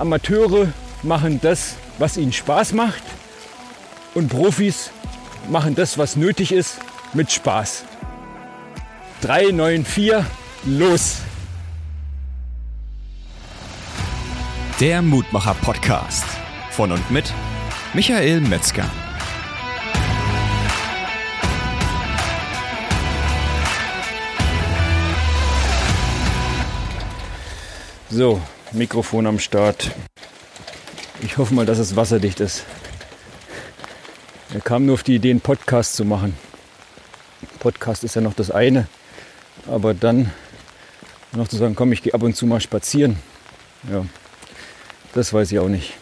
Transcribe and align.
Amateure 0.00 0.72
machen 1.02 1.40
das, 1.42 1.76
was 1.98 2.16
ihnen 2.16 2.32
Spaß 2.32 2.72
macht 2.72 3.02
und 4.14 4.30
Profis 4.30 4.90
machen 5.50 5.74
das, 5.74 5.98
was 5.98 6.16
nötig 6.16 6.52
ist, 6.52 6.78
mit 7.12 7.30
Spaß. 7.30 7.84
394, 9.20 10.24
los! 10.64 11.18
Der 14.80 15.02
Mutmacher 15.02 15.54
Podcast 15.60 16.24
von 16.70 16.92
und 16.92 17.10
mit 17.10 17.30
Michael 17.92 18.40
Metzger. 18.40 18.88
So, 28.08 28.40
Mikrofon 28.72 29.26
am 29.26 29.40
Start. 29.40 29.90
Ich 31.22 31.38
hoffe 31.38 31.54
mal, 31.54 31.66
dass 31.66 31.78
es 31.78 31.96
wasserdicht 31.96 32.38
ist. 32.38 32.64
Er 34.54 34.60
kam 34.60 34.86
nur 34.86 34.94
auf 34.94 35.02
die 35.02 35.16
Idee, 35.16 35.30
einen 35.30 35.40
Podcast 35.40 35.96
zu 35.96 36.04
machen. 36.04 36.36
Podcast 37.58 38.04
ist 38.04 38.14
ja 38.14 38.20
noch 38.20 38.34
das 38.34 38.50
eine. 38.50 38.86
Aber 39.66 39.92
dann 39.92 40.30
noch 41.32 41.48
zu 41.48 41.56
sagen, 41.56 41.74
komm, 41.74 41.92
ich 41.92 42.02
gehe 42.02 42.14
ab 42.14 42.22
und 42.22 42.36
zu 42.36 42.46
mal 42.46 42.60
spazieren. 42.60 43.16
Ja, 43.90 44.04
das 45.14 45.32
weiß 45.32 45.50
ich 45.50 45.58
auch 45.58 45.68
nicht. 45.68 45.94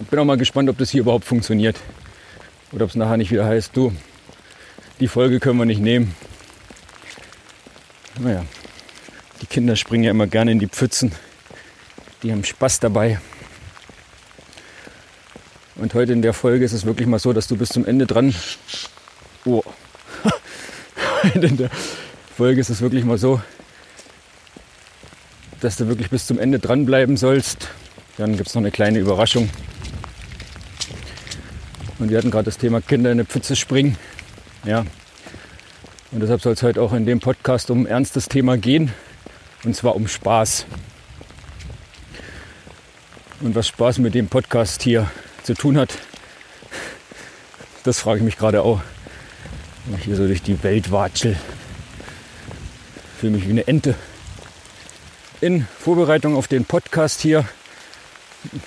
Ich 0.00 0.06
bin 0.06 0.18
auch 0.18 0.24
mal 0.24 0.36
gespannt, 0.36 0.70
ob 0.70 0.78
das 0.78 0.90
hier 0.90 1.02
überhaupt 1.02 1.24
funktioniert. 1.24 1.78
Oder 2.72 2.84
ob 2.84 2.90
es 2.90 2.96
nachher 2.96 3.16
nicht 3.18 3.30
wieder 3.30 3.46
heißt, 3.46 3.76
du, 3.76 3.94
die 5.00 5.08
Folge 5.08 5.40
können 5.40 5.58
wir 5.58 5.66
nicht 5.66 5.80
nehmen. 5.80 6.14
Naja, 8.18 8.44
die 9.40 9.46
Kinder 9.46 9.76
springen 9.76 10.04
ja 10.04 10.10
immer 10.10 10.26
gerne 10.26 10.52
in 10.52 10.58
die 10.58 10.68
Pfützen. 10.68 11.12
Die 12.22 12.32
haben 12.32 12.44
Spaß 12.44 12.80
dabei. 12.80 13.20
Und 15.76 15.92
heute 15.92 16.12
in 16.12 16.22
der 16.22 16.32
Folge 16.32 16.64
ist 16.64 16.72
es 16.72 16.86
wirklich 16.86 17.06
mal 17.06 17.18
so, 17.18 17.32
dass 17.34 17.48
du 17.48 17.56
bis 17.56 17.68
zum 17.68 17.84
Ende 17.84 18.06
dran. 18.06 18.34
Oh. 19.44 19.62
heute 21.22 21.46
in 21.46 21.56
der 21.58 21.70
Folge 22.34 22.60
ist 22.60 22.70
es 22.70 22.80
wirklich 22.80 23.04
mal 23.04 23.18
so, 23.18 23.40
dass 25.60 25.76
du 25.76 25.86
wirklich 25.86 26.08
bis 26.08 26.26
zum 26.26 26.38
Ende 26.38 26.58
dranbleiben 26.58 27.16
sollst. 27.18 27.68
Dann 28.16 28.36
gibt 28.36 28.48
es 28.48 28.54
noch 28.54 28.62
eine 28.62 28.70
kleine 28.70 28.98
Überraschung. 28.98 29.50
Und 31.98 32.10
wir 32.10 32.16
hatten 32.16 32.30
gerade 32.30 32.44
das 32.44 32.56
Thema 32.56 32.80
Kinder 32.80 33.10
in 33.10 33.18
eine 33.18 33.26
Pfütze 33.26 33.54
springen. 33.54 33.98
Ja. 34.64 34.86
Und 36.10 36.20
deshalb 36.20 36.40
soll 36.40 36.54
es 36.54 36.62
heute 36.62 36.80
auch 36.80 36.94
in 36.94 37.04
dem 37.04 37.20
Podcast 37.20 37.70
um 37.70 37.82
ein 37.82 37.86
ernstes 37.86 38.28
Thema 38.28 38.56
gehen. 38.56 38.92
Und 39.66 39.74
zwar 39.74 39.96
um 39.96 40.06
Spaß. 40.06 40.64
Und 43.40 43.56
was 43.56 43.66
Spaß 43.66 43.98
mit 43.98 44.14
dem 44.14 44.28
Podcast 44.28 44.80
hier 44.84 45.10
zu 45.42 45.54
tun 45.54 45.76
hat, 45.76 45.98
das 47.82 47.98
frage 47.98 48.18
ich 48.18 48.24
mich 48.24 48.38
gerade 48.38 48.62
auch. 48.62 48.80
Wenn 49.86 49.98
ich 49.98 50.04
hier 50.04 50.14
so 50.14 50.28
durch 50.28 50.40
die 50.40 50.62
Welt 50.62 50.92
watschel. 50.92 51.36
Fühle 53.18 53.32
mich 53.32 53.46
wie 53.46 53.50
eine 53.50 53.66
Ente. 53.66 53.96
In 55.40 55.66
Vorbereitung 55.80 56.36
auf 56.36 56.46
den 56.46 56.64
Podcast 56.64 57.20
hier 57.20 57.44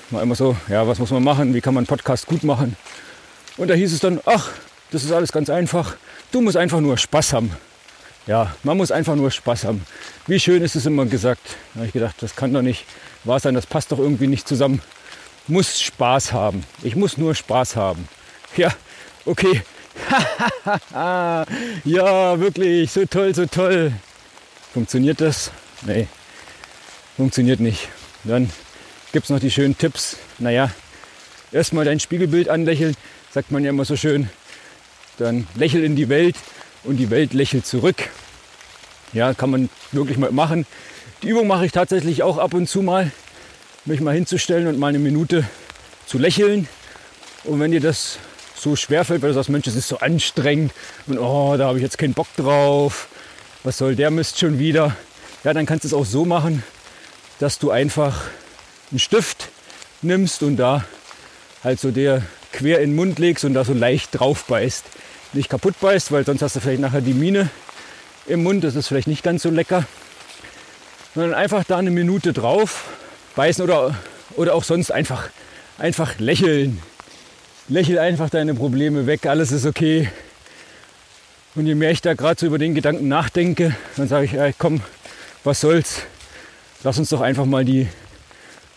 war 0.10 0.22
immer 0.22 0.36
so, 0.36 0.58
ja, 0.68 0.86
was 0.86 1.00
muss 1.00 1.12
man 1.12 1.24
machen? 1.24 1.54
Wie 1.54 1.62
kann 1.62 1.74
man 1.74 1.84
einen 1.84 1.88
Podcast 1.88 2.28
gut 2.28 2.44
machen? 2.44 2.76
Und 3.56 3.70
da 3.70 3.74
hieß 3.74 3.94
es 3.94 4.02
dann, 4.02 4.20
ach, 4.26 4.50
das 4.92 5.06
ist 5.06 5.14
alles 5.14 5.32
ganz 5.32 5.50
einfach. 5.50 5.96
Du 6.34 6.42
musst 6.42 6.58
einfach 6.58 6.82
nur 6.82 6.98
Spaß 6.98 7.32
haben. 7.32 7.52
Ja, 8.30 8.56
man 8.64 8.78
muss 8.78 8.92
einfach 8.92 9.16
nur 9.16 9.32
Spaß 9.32 9.66
haben. 9.66 9.84
Wie 10.28 10.40
schön 10.40 10.62
ist 10.62 10.76
es 10.76 10.86
immer 10.86 11.06
gesagt. 11.06 11.42
Da 11.74 11.80
habe 11.80 11.88
ich 11.88 11.94
gedacht, 11.94 12.16
das 12.22 12.36
kann 12.36 12.54
doch 12.54 12.62
nicht 12.62 12.86
wahr 13.24 13.40
sein, 13.40 13.56
das 13.56 13.66
passt 13.66 13.92
doch 13.92 14.00
irgendwie 14.00 14.28
nicht 14.28 14.48
zusammen 14.48 14.82
muss 15.50 15.82
Spaß 15.82 16.32
haben. 16.32 16.64
Ich 16.84 16.96
muss 16.96 17.18
nur 17.18 17.36
Spaß 17.36 17.76
haben. 17.76 18.08
Ja, 18.56 18.74
okay. 19.26 19.62
ja, 21.84 22.40
wirklich, 22.40 22.92
so 22.92 23.06
toll, 23.06 23.34
so 23.36 23.46
toll. 23.46 23.92
Funktioniert 24.74 25.20
das? 25.20 25.52
Nee, 25.82 26.08
funktioniert 27.18 27.60
nicht. 27.60 27.90
Dann 28.24 28.50
gibt 29.12 29.26
es 29.26 29.30
noch 29.30 29.40
die 29.40 29.52
schönen 29.52 29.78
Tipps. 29.78 30.18
Naja, 30.38 30.72
erstmal 31.52 31.86
dein 31.86 32.00
Spiegelbild 32.00 32.50
anlächeln, 32.50 32.96
sagt 33.32 33.52
man 33.52 33.64
ja 33.64 33.72
immer 33.72 33.86
so 33.86 33.96
schön. 33.96 34.30
Dann 35.18 35.48
lächel 35.56 35.84
in 35.84 35.96
die 35.96 36.10
Welt 36.10 36.36
und 36.84 36.98
die 36.98 37.10
Welt 37.10 37.34
lächelt 37.34 37.66
zurück. 37.66 38.10
Ja, 39.14 39.34
kann 39.34 39.50
man 39.50 39.70
wirklich 39.92 40.18
mal 40.18 40.32
machen. 40.32 40.66
Die 41.24 41.30
Übung 41.30 41.48
mache 41.48 41.66
ich 41.66 41.72
tatsächlich 41.72 42.24
auch 42.24 42.38
ab 42.38 42.54
und 42.54 42.68
zu 42.68 42.82
mal 42.82 43.12
mich 43.86 44.02
mal 44.02 44.14
hinzustellen 44.14 44.68
und 44.68 44.78
mal 44.78 44.88
eine 44.88 45.00
Minute 45.00 45.44
zu 46.06 46.18
lächeln. 46.18 46.68
Und 47.44 47.60
wenn 47.60 47.72
dir 47.72 47.82
das 47.82 48.20
so 48.56 48.76
schwerfällt, 48.76 49.22
weil 49.22 49.30
du 49.30 49.36
sagst, 49.36 49.50
Mensch, 49.50 49.68
es 49.68 49.76
ist 49.76 49.88
so 49.88 50.00
anstrengend 50.00 50.74
und 51.08 51.18
oh, 51.18 51.56
da 51.58 51.68
habe 51.68 51.78
ich 51.78 51.84
jetzt 51.84 51.98
keinen 51.98 52.14
Bock 52.14 52.28
drauf, 52.36 53.08
was 53.64 53.78
soll 53.78 53.96
der 53.96 54.12
Mist 54.12 54.40
schon 54.40 54.60
wieder? 54.60 54.96
Ja, 55.44 55.54
dann 55.54 55.66
kannst 55.66 55.86
du 55.86 55.88
es 55.88 55.94
auch 55.94 56.06
so 56.06 56.26
machen, 56.26 56.64
dass 57.40 57.60
du 57.60 57.72
einfach 57.72 58.26
einen 58.92 59.00
Stift 59.00 59.50
nimmst 60.02 60.44
und 60.44 60.58
da 60.58 60.84
halt 61.64 61.80
so 61.80 61.92
der 61.92 62.22
quer 62.52 62.80
in 62.80 62.92
den 62.92 62.96
Mund 62.96 63.20
legst 63.20 63.46
und 63.46 63.54
da 63.54 63.64
so 63.64 63.74
leicht 63.74 64.20
drauf 64.20 64.46
beißt. 64.46 64.86
Nicht 65.34 65.50
kaputt 65.50 65.80
beißt, 65.80 66.12
weil 66.12 66.26
sonst 66.26 66.42
hast 66.42 66.56
du 66.56 66.60
vielleicht 66.60 66.82
nachher 66.82 67.02
die 67.02 67.14
Mine 67.14 67.50
im 68.26 68.44
Mund, 68.44 68.64
das 68.64 68.76
ist 68.76 68.88
vielleicht 68.88 69.08
nicht 69.08 69.24
ganz 69.24 69.44
so 69.44 69.50
lecker. 69.50 69.86
Sondern 71.14 71.34
einfach 71.34 71.64
da 71.64 71.78
eine 71.78 71.92
Minute 71.92 72.34
drauf 72.34 72.86
beißen 73.36 73.64
oder, 73.64 73.96
oder 74.36 74.56
auch 74.56 74.64
sonst 74.64 74.92
einfach, 74.92 75.30
einfach 75.78 76.20
lächeln. 76.20 76.82
Lächel 77.68 78.00
einfach 78.00 78.30
deine 78.30 78.56
Probleme 78.56 79.06
weg, 79.06 79.28
alles 79.28 79.52
ist 79.52 79.66
okay. 79.66 80.10
Und 81.56 81.68
je 81.68 81.76
mehr 81.76 81.92
ich 81.92 82.02
da 82.02 82.16
gerade 82.16 82.40
so 82.40 82.48
über 82.48 82.58
den 82.58 82.74
Gedanken 82.74 83.08
nachdenke, 83.08 83.76
dann 83.98 84.08
sage 84.08 84.26
ich, 84.26 84.34
ey, 84.34 84.54
komm, 84.58 84.82
was 85.44 85.62
soll's, 85.62 86.02
lass 86.84 86.98
uns 86.98 87.10
doch 87.10 87.22
einfach 87.22 87.46
mal 87.46 87.66
die 87.66 87.88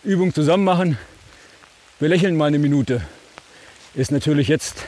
Übung 0.05 0.35
zusammen 0.35 0.65
machen. 0.65 0.99
Wir 1.99 2.09
lächeln 2.09 2.37
mal 2.37 2.47
eine 2.47 2.59
Minute. 2.59 3.03
Ist 3.95 4.11
natürlich 4.11 4.49
jetzt 4.49 4.85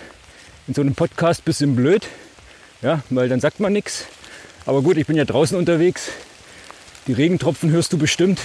in 0.66 0.74
so 0.74 0.80
einem 0.80 0.94
Podcast 0.94 1.40
ein 1.40 1.44
bisschen 1.44 1.76
blöd, 1.76 2.06
ja, 2.82 3.02
weil 3.10 3.28
dann 3.28 3.40
sagt 3.40 3.60
man 3.60 3.72
nichts. 3.72 4.06
Aber 4.66 4.82
gut, 4.82 4.96
ich 4.96 5.06
bin 5.06 5.16
ja 5.16 5.24
draußen 5.24 5.56
unterwegs. 5.58 6.10
Die 7.06 7.12
Regentropfen 7.12 7.70
hörst 7.70 7.92
du 7.92 7.98
bestimmt. 7.98 8.40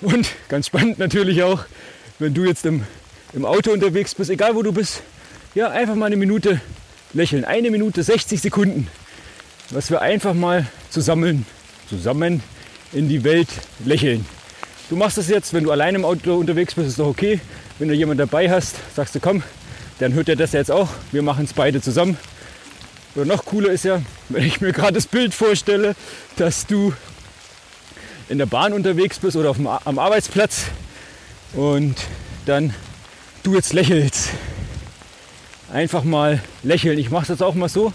Und 0.00 0.28
ganz 0.48 0.66
spannend 0.66 0.98
natürlich 0.98 1.42
auch, 1.42 1.64
wenn 2.18 2.34
du 2.34 2.44
jetzt 2.44 2.66
im, 2.66 2.84
im 3.32 3.44
Auto 3.44 3.70
unterwegs 3.70 4.14
bist, 4.14 4.30
egal 4.30 4.56
wo 4.56 4.62
du 4.62 4.72
bist, 4.72 5.02
ja, 5.54 5.68
einfach 5.70 5.94
mal 5.94 6.06
eine 6.06 6.16
Minute 6.16 6.60
lächeln. 7.12 7.44
Eine 7.44 7.70
Minute, 7.70 8.02
60 8.02 8.40
Sekunden. 8.40 8.88
Was 9.70 9.90
wir 9.90 10.00
einfach 10.00 10.34
mal 10.34 10.66
zusammen, 10.90 11.46
zusammen 11.88 12.42
in 12.92 13.08
die 13.08 13.22
Welt 13.22 13.48
lächeln. 13.84 14.24
Du 14.88 14.96
machst 14.96 15.18
das 15.18 15.28
jetzt, 15.28 15.54
wenn 15.54 15.62
du 15.62 15.70
allein 15.70 15.94
im 15.94 16.04
Auto 16.04 16.36
unterwegs 16.36 16.74
bist, 16.74 16.88
ist 16.88 16.98
doch 16.98 17.06
okay. 17.06 17.40
Wenn 17.78 17.88
du 17.88 17.94
jemanden 17.94 18.18
dabei 18.18 18.50
hast, 18.50 18.76
sagst 18.96 19.14
du, 19.14 19.20
komm, 19.20 19.44
dann 20.00 20.14
hört 20.14 20.28
er 20.30 20.36
das 20.36 20.52
jetzt 20.52 20.70
auch. 20.70 20.88
Wir 21.12 21.22
machen 21.22 21.44
es 21.44 21.52
beide 21.52 21.80
zusammen. 21.80 22.16
Oder 23.14 23.26
noch 23.26 23.44
cooler 23.44 23.70
ist 23.70 23.84
ja, 23.84 24.00
wenn 24.30 24.44
ich 24.44 24.60
mir 24.60 24.72
gerade 24.72 24.94
das 24.94 25.06
Bild 25.06 25.34
vorstelle, 25.34 25.94
dass 26.36 26.66
du 26.66 26.94
in 28.28 28.38
der 28.38 28.46
Bahn 28.46 28.72
unterwegs 28.72 29.18
bist 29.18 29.36
oder 29.36 29.52
dem, 29.52 29.66
am 29.66 29.98
Arbeitsplatz 29.98 30.66
und 31.52 31.96
dann 32.46 32.72
du 33.42 33.54
jetzt 33.54 33.74
lächelst. 33.74 34.30
Einfach 35.70 36.02
mal 36.02 36.40
lächeln. 36.62 36.98
Ich 36.98 37.10
mache 37.10 37.26
das 37.26 37.42
auch 37.42 37.54
mal 37.54 37.68
so, 37.68 37.92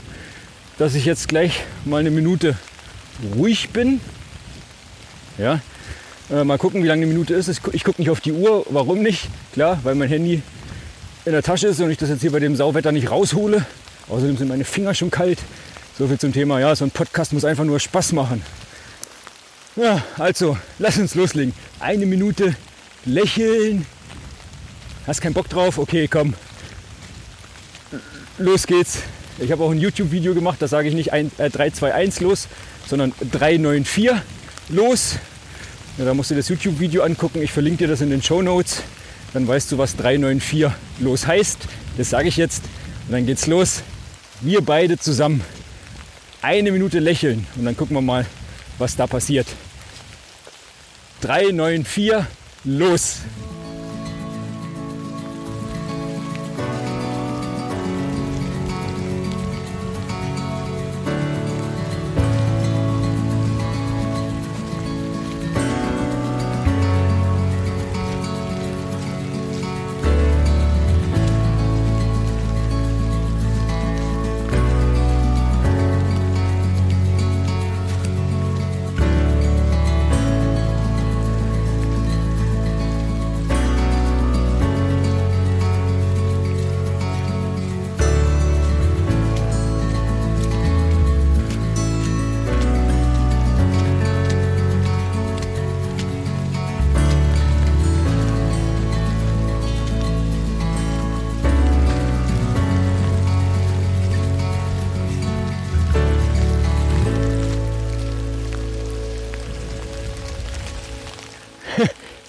dass 0.78 0.94
ich 0.94 1.06
jetzt 1.06 1.28
gleich 1.28 1.64
mal 1.86 2.00
eine 2.00 2.12
Minute 2.12 2.56
ruhig 3.36 3.70
bin. 3.72 4.00
Ja, 5.40 5.60
äh, 6.30 6.44
mal 6.44 6.58
gucken, 6.58 6.84
wie 6.84 6.88
lange 6.88 7.04
eine 7.04 7.12
Minute 7.12 7.34
ist. 7.34 7.48
Ich 7.74 7.84
gucke 7.84 8.02
nicht 8.02 8.12
auf 8.12 8.22
die 8.22 8.32
Uhr. 8.32 8.66
Warum 8.70 9.02
nicht? 9.02 9.28
Klar, 9.54 9.80
weil 9.84 9.96
mein 9.96 10.10
Handy 10.10 10.44
in 11.26 11.32
der 11.32 11.44
Tasche 11.44 11.68
ist 11.68 11.80
und 11.82 11.90
ich 11.90 11.98
das 11.98 12.10
jetzt 12.10 12.22
hier 12.22 12.32
bei 12.32 12.40
dem 12.40 12.56
Sauwetter 12.56 12.92
nicht 12.92 13.10
raushole. 13.10 13.66
Außerdem 14.08 14.38
sind 14.38 14.48
meine 14.48 14.64
Finger 14.64 14.94
schon 14.94 15.10
kalt. 15.10 15.40
So 15.98 16.08
viel 16.08 16.20
zum 16.20 16.34
Thema, 16.34 16.60
ja, 16.60 16.76
so 16.76 16.86
ein 16.86 16.92
Podcast 16.92 17.34
muss 17.34 17.46
einfach 17.46 17.64
nur 17.64 17.80
Spaß 17.80 18.12
machen. 18.12 18.44
Ja, 19.76 20.04
also, 20.18 20.58
lass 20.78 20.98
uns 20.98 21.16
loslegen. 21.16 21.54
Eine 21.80 22.06
Minute 22.06 22.56
lächeln. 23.06 23.86
Hast 25.08 25.22
keinen 25.22 25.34
Bock 25.34 25.50
drauf? 25.50 25.78
Okay, 25.78 26.08
komm. 26.08 26.34
Los 28.38 28.68
geht's. 28.68 29.00
Ich 29.40 29.52
habe 29.52 29.64
auch 29.64 29.72
ein 29.72 29.80
YouTube-Video 29.80 30.34
gemacht, 30.34 30.62
da 30.62 30.68
sage 30.68 30.88
ich 30.88 30.96
nicht 30.96 31.12
ein, 31.12 31.32
äh, 31.38 31.50
3, 31.50 31.72
2, 31.72 31.94
1 31.94 32.22
los, 32.22 32.48
sondern 32.88 33.14
3, 33.32 33.58
9, 33.58 33.84
4 33.84 34.22
los. 34.70 35.16
Ja, 35.98 36.06
da 36.06 36.14
musst 36.14 36.32
du 36.32 36.36
das 36.36 36.50
YouTube-Video 36.50 37.04
angucken. 37.04 37.42
Ich 37.42 37.52
verlinke 37.52 37.80
dir 37.80 37.88
das 37.88 38.02
in 38.02 38.10
den 38.10 38.22
Show 38.22 38.42
Notes. 38.42 38.84
Dann 39.36 39.50
weißt 39.50 39.74
du, 39.74 39.78
was 39.78 39.98
3, 39.98 40.16
9, 40.16 40.40
4 40.40 40.74
los 41.02 41.28
heißt. 41.28 41.58
Das 41.98 42.10
sage 42.10 42.30
ich 42.30 42.38
jetzt. 42.38 42.64
Und 43.06 43.12
dann 43.12 43.26
geht's 43.26 43.48
los. 43.48 43.84
Wir 44.40 44.62
beide 44.62 44.98
zusammen. 44.98 45.42
Eine 46.42 46.72
Minute 46.72 47.00
lächeln. 47.00 47.46
Und 47.58 47.66
dann 47.66 47.76
gucken 47.76 47.98
wir 47.98 48.02
mal, 48.02 48.26
was 48.78 48.96
da 48.96 49.08
passiert. 49.08 49.46
394 51.20 52.26
los. 52.64 53.18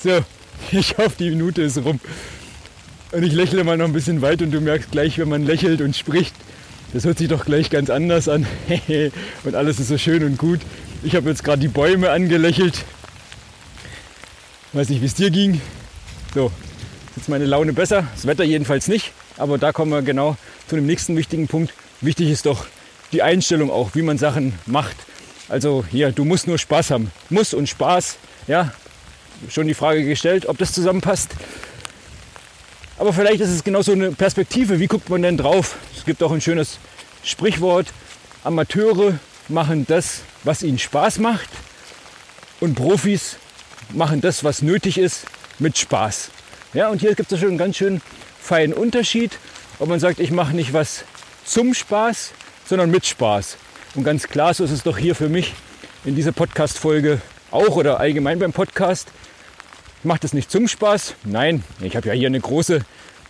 So, 0.06 0.24
ich 0.70 0.96
hoffe, 0.98 1.16
die 1.18 1.30
Minute 1.30 1.62
ist 1.62 1.78
rum. 1.78 1.98
Und 3.10 3.24
ich 3.24 3.32
lächle 3.32 3.64
mal 3.64 3.76
noch 3.76 3.86
ein 3.86 3.92
bisschen 3.92 4.22
weit 4.22 4.40
und 4.40 4.52
du 4.52 4.60
merkst 4.60 4.92
gleich, 4.92 5.18
wenn 5.18 5.28
man 5.28 5.44
lächelt 5.44 5.80
und 5.80 5.96
spricht, 5.96 6.32
das 6.92 7.04
hört 7.04 7.18
sich 7.18 7.26
doch 7.26 7.44
gleich 7.44 7.70
ganz 7.70 7.90
anders 7.90 8.28
an. 8.28 8.46
und 9.44 9.54
alles 9.56 9.80
ist 9.80 9.88
so 9.88 9.98
schön 9.98 10.22
und 10.22 10.38
gut. 10.38 10.60
Ich 11.02 11.16
habe 11.16 11.28
jetzt 11.28 11.42
gerade 11.42 11.58
die 11.58 11.66
Bäume 11.66 12.10
angelächelt. 12.10 12.84
Weiß 14.74 14.90
nicht, 14.90 15.02
wie 15.02 15.06
es 15.06 15.14
dir 15.14 15.32
ging. 15.32 15.60
So, 16.32 16.52
jetzt 17.16 17.28
meine 17.28 17.44
Laune 17.44 17.72
besser. 17.72 18.06
Das 18.14 18.28
Wetter 18.28 18.44
jedenfalls 18.44 18.86
nicht. 18.86 19.10
Aber 19.36 19.58
da 19.58 19.72
kommen 19.72 19.90
wir 19.90 20.02
genau 20.02 20.36
zu 20.68 20.76
dem 20.76 20.86
nächsten 20.86 21.16
wichtigen 21.16 21.48
Punkt. 21.48 21.74
Wichtig 22.00 22.30
ist 22.30 22.46
doch 22.46 22.66
die 23.10 23.22
Einstellung 23.22 23.72
auch, 23.72 23.96
wie 23.96 24.02
man 24.02 24.18
Sachen 24.18 24.52
macht. 24.66 24.98
Also 25.48 25.84
hier, 25.90 26.12
du 26.12 26.24
musst 26.24 26.46
nur 26.46 26.58
Spaß 26.58 26.92
haben. 26.92 27.10
Muss 27.28 27.54
und 27.54 27.68
Spaß, 27.68 28.18
ja, 28.46 28.72
schon 29.48 29.66
die 29.66 29.74
Frage 29.74 30.04
gestellt, 30.04 30.46
ob 30.46 30.58
das 30.58 30.72
zusammenpasst. 30.72 31.30
Aber 32.98 33.12
vielleicht 33.12 33.40
ist 33.40 33.50
es 33.50 33.62
genau 33.62 33.82
so 33.82 33.92
eine 33.92 34.12
Perspektive. 34.12 34.80
Wie 34.80 34.86
guckt 34.86 35.10
man 35.10 35.22
denn 35.22 35.36
drauf? 35.36 35.76
Es 35.96 36.04
gibt 36.04 36.22
auch 36.22 36.32
ein 36.32 36.40
schönes 36.40 36.78
Sprichwort. 37.22 37.88
Amateure 38.42 39.18
machen 39.48 39.86
das, 39.86 40.22
was 40.44 40.62
ihnen 40.62 40.78
Spaß 40.78 41.18
macht. 41.18 41.48
Und 42.60 42.74
Profis 42.74 43.36
machen 43.90 44.20
das, 44.20 44.44
was 44.44 44.62
nötig 44.62 44.98
ist, 44.98 45.26
mit 45.58 45.76
Spaß. 45.76 46.30
Ja, 46.72 46.88
und 46.88 47.00
hier 47.00 47.14
gibt 47.14 47.30
es 47.32 47.38
schon 47.38 47.50
einen 47.50 47.58
ganz 47.58 47.76
schön 47.76 48.00
feinen 48.40 48.74
Unterschied, 48.74 49.38
ob 49.78 49.88
man 49.88 50.00
sagt, 50.00 50.20
ich 50.20 50.30
mache 50.30 50.54
nicht 50.54 50.72
was 50.72 51.04
zum 51.44 51.74
Spaß, 51.74 52.32
sondern 52.66 52.90
mit 52.90 53.06
Spaß. 53.06 53.56
Und 53.94 54.04
ganz 54.04 54.28
klar, 54.28 54.54
so 54.54 54.64
ist 54.64 54.70
es 54.70 54.82
doch 54.82 54.98
hier 54.98 55.14
für 55.14 55.28
mich 55.28 55.54
in 56.04 56.14
dieser 56.14 56.32
Podcast-Folge 56.32 57.20
auch 57.56 57.76
oder 57.76 57.98
allgemein 57.98 58.38
beim 58.38 58.52
Podcast. 58.52 59.08
Macht 60.04 60.24
es 60.24 60.32
nicht 60.32 60.50
zum 60.50 60.68
Spaß? 60.68 61.14
Nein, 61.24 61.64
ich 61.80 61.96
habe 61.96 62.08
ja 62.08 62.14
hier 62.14 62.28
eine 62.28 62.40
große 62.40 62.80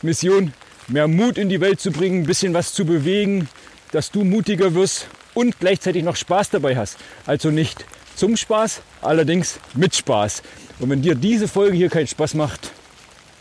Mission, 0.03 0.53
mehr 0.89 1.09
Mut 1.09 1.39
in 1.39 1.49
die 1.49 1.61
Welt 1.61 1.81
zu 1.81 1.91
bringen, 1.91 2.23
ein 2.23 2.27
bisschen 2.27 2.53
was 2.53 2.75
zu 2.75 2.85
bewegen, 2.85 3.49
dass 3.93 4.11
du 4.11 4.25
mutiger 4.25 4.75
wirst 4.75 5.07
und 5.35 5.59
gleichzeitig 5.61 6.03
noch 6.03 6.17
Spaß 6.17 6.51
dabei 6.51 6.77
hast. 6.77 6.99
Also 7.25 7.51
nicht 7.51 7.85
zum 8.17 8.37
Spaß, 8.37 8.83
allerdings 9.01 9.61
mit 9.75 9.95
Spaß. 9.95 10.43
Und 10.81 10.91
wenn 10.91 11.03
dir 11.03 11.15
diese 11.15 11.49
Folge 11.49 11.77
hier 11.77 11.89
keinen 11.89 12.09
Spaß 12.09 12.35
macht, 12.35 12.73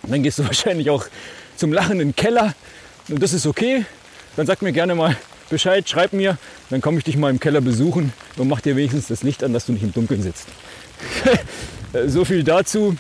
dann 0.04 0.22
gehst 0.24 0.40
du 0.40 0.44
wahrscheinlich 0.46 0.90
auch 0.90 1.06
zum 1.58 1.74
Lachen 1.74 2.00
in 2.00 2.10
den 2.10 2.16
Keller. 2.16 2.54
Und 3.10 3.22
das 3.24 3.34
ist 3.34 3.48
okay. 3.48 3.86
Dann 4.36 4.46
sag 4.46 4.62
mir 4.62 4.72
gerne 4.72 4.96
mal 4.96 5.18
Bescheid, 5.50 5.88
schreib 5.88 6.13
mir, 6.13 6.38
dann 6.69 6.81
komme 6.81 6.97
ich 6.97 7.03
dich 7.03 7.18
mal 7.18 7.30
im 7.30 7.39
Keller 7.39 7.62
besuchen 7.62 8.13
und 8.38 8.47
mach 8.47 8.62
dir 8.62 8.75
wenigstens 8.75 9.07
das 9.07 9.24
Licht 9.24 9.44
an, 9.44 9.53
dass 9.53 9.65
du 9.65 9.74
nicht 9.74 9.83
im 9.83 9.94
Dunkeln 9.94 10.21
sitzt. 10.21 10.47
so 12.07 12.25
viel 12.25 12.44
dazu. 12.44 12.95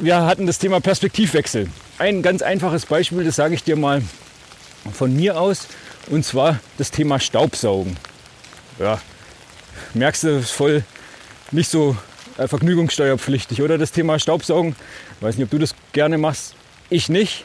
Wir 0.00 0.22
hatten 0.22 0.46
das 0.46 0.58
Thema 0.58 0.80
Perspektivwechsel. 0.80 1.68
Ein 1.98 2.22
ganz 2.22 2.42
einfaches 2.42 2.86
Beispiel, 2.86 3.24
das 3.24 3.36
sage 3.36 3.54
ich 3.54 3.64
dir 3.64 3.76
mal 3.76 4.02
von 4.92 5.14
mir 5.14 5.38
aus, 5.38 5.66
und 6.08 6.24
zwar 6.24 6.60
das 6.78 6.90
Thema 6.90 7.20
Staubsaugen. 7.20 7.96
Ja, 8.78 9.00
merkst 9.94 10.24
du, 10.24 10.38
ist 10.38 10.52
voll 10.52 10.84
nicht 11.50 11.70
so 11.70 11.96
äh, 12.38 12.48
vergnügungssteuerpflichtig, 12.48 13.62
oder? 13.62 13.78
Das 13.78 13.92
Thema 13.92 14.18
Staubsaugen. 14.18 14.74
Ich 15.16 15.22
weiß 15.22 15.36
nicht, 15.36 15.44
ob 15.44 15.50
du 15.50 15.58
das 15.58 15.74
gerne 15.92 16.18
machst. 16.18 16.54
Ich 16.88 17.08
nicht. 17.08 17.44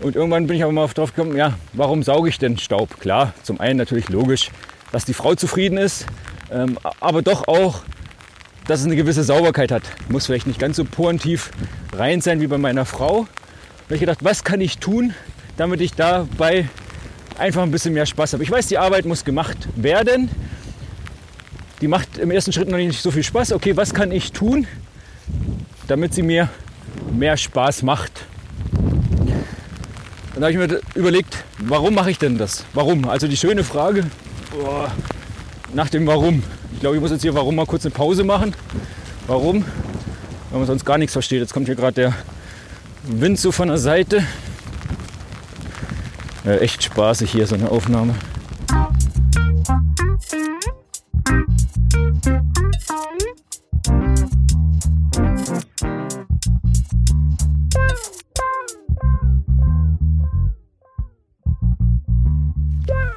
Und 0.00 0.14
irgendwann 0.14 0.46
bin 0.46 0.56
ich 0.56 0.62
aber 0.62 0.72
mal 0.72 0.86
drauf 0.88 1.14
gekommen, 1.14 1.36
ja, 1.36 1.54
warum 1.72 2.02
sauge 2.02 2.28
ich 2.28 2.38
denn 2.38 2.58
Staub? 2.58 3.00
Klar, 3.00 3.32
zum 3.42 3.60
einen 3.60 3.78
natürlich 3.78 4.08
logisch, 4.08 4.50
dass 4.92 5.04
die 5.04 5.14
Frau 5.14 5.34
zufrieden 5.34 5.78
ist, 5.78 6.06
ähm, 6.50 6.78
aber 7.00 7.22
doch 7.22 7.48
auch, 7.48 7.82
dass 8.66 8.80
es 8.80 8.86
eine 8.86 8.96
gewisse 8.96 9.24
Sauberkeit 9.24 9.70
hat. 9.70 9.82
Muss 10.08 10.26
vielleicht 10.26 10.46
nicht 10.46 10.58
ganz 10.58 10.76
so 10.76 10.84
porentief 10.84 11.50
rein 11.92 12.20
sein 12.20 12.40
wie 12.40 12.46
bei 12.46 12.58
meiner 12.58 12.84
Frau. 12.84 13.26
Habe 13.84 13.94
ich 13.94 14.00
gedacht, 14.00 14.18
was 14.22 14.44
kann 14.44 14.60
ich 14.60 14.78
tun, 14.78 15.14
damit 15.56 15.80
ich 15.80 15.94
dabei 15.94 16.68
einfach 17.38 17.62
ein 17.62 17.70
bisschen 17.70 17.94
mehr 17.94 18.06
Spaß 18.06 18.34
habe. 18.34 18.42
Ich 18.42 18.50
weiß, 18.50 18.66
die 18.66 18.78
Arbeit 18.78 19.06
muss 19.06 19.24
gemacht 19.24 19.56
werden. 19.76 20.28
Die 21.80 21.88
macht 21.88 22.18
im 22.18 22.30
ersten 22.30 22.52
Schritt 22.52 22.68
noch 22.68 22.78
nicht 22.78 23.00
so 23.00 23.10
viel 23.10 23.22
Spaß. 23.22 23.52
Okay, 23.52 23.76
was 23.76 23.94
kann 23.94 24.10
ich 24.10 24.32
tun, 24.32 24.66
damit 25.86 26.14
sie 26.14 26.22
mir 26.22 26.48
mehr 27.12 27.36
Spaß 27.36 27.82
macht? 27.82 28.26
Und 30.36 30.42
da 30.42 30.48
habe 30.48 30.52
ich 30.52 30.70
mir 30.70 30.80
überlegt, 30.94 31.44
warum 31.58 31.94
mache 31.94 32.10
ich 32.10 32.18
denn 32.18 32.36
das? 32.36 32.66
Warum? 32.74 33.08
Also 33.08 33.26
die 33.26 33.38
schöne 33.38 33.64
Frage 33.64 34.04
boah, 34.50 34.92
nach 35.72 35.88
dem 35.88 36.06
Warum. 36.06 36.42
Ich 36.74 36.80
glaube, 36.80 36.96
ich 36.96 37.00
muss 37.00 37.10
jetzt 37.10 37.22
hier 37.22 37.34
Warum 37.34 37.54
mal 37.54 37.64
kurz 37.64 37.86
eine 37.86 37.94
Pause 37.94 38.22
machen. 38.22 38.54
Warum? 39.26 39.64
Weil 40.50 40.58
man 40.58 40.66
sonst 40.66 40.84
gar 40.84 40.98
nichts 40.98 41.14
versteht. 41.14 41.40
Jetzt 41.40 41.54
kommt 41.54 41.68
hier 41.68 41.74
gerade 41.74 41.94
der 41.94 42.14
Wind 43.04 43.38
so 43.38 43.50
von 43.50 43.68
der 43.68 43.78
Seite. 43.78 44.24
Ja, 46.44 46.56
echt 46.56 46.84
spaßig 46.84 47.30
hier 47.30 47.46
so 47.46 47.54
eine 47.54 47.70
Aufnahme. 47.70 48.14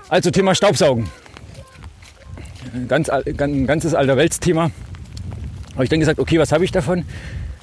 Also 0.10 0.32
Thema 0.32 0.56
Staubsaugen. 0.56 1.08
Ganz, 2.88 3.10
ein 3.10 3.68
ganzes 3.68 3.94
alter 3.94 4.18
Weltsthema. 4.18 4.72
Habe 5.74 5.84
ich 5.84 5.89
dann 5.92 6.00
gesagt, 6.00 6.20
okay, 6.20 6.39
was 6.39 6.51
habe 6.51 6.66
ich 6.66 6.72
davon? 6.72 7.06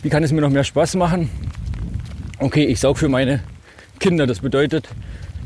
Wie 0.03 0.11
kann 0.11 0.23
es 0.23 0.31
mir 0.31 0.41
noch 0.41 0.50
mehr 0.50 0.62
Spaß 0.62 0.95
machen? 0.95 1.29
Okay, 2.38 2.65
ich 2.65 2.79
saug 2.79 2.99
für 2.99 3.09
meine 3.09 3.41
Kinder. 3.99 4.29
Das 4.29 4.38
bedeutet, 4.38 4.88